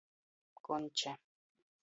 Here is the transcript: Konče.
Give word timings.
Konče. 0.65 1.11